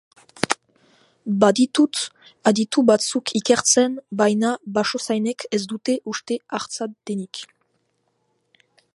Baditut 1.41 1.93
aditu 2.51 2.83
batzuk 2.87 3.33
ikertzen, 3.39 3.93
baina 4.21 4.53
basozainek 4.77 5.45
ez 5.57 5.59
dute 5.73 5.97
uste 6.13 6.39
hartza 6.57 6.89
denik. 7.11 7.43